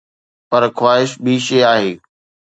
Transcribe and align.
پر 0.49 0.63
خواهش 0.77 1.09
ٻي 1.23 1.33
شيءِ 1.45 1.63
آهي. 1.73 1.91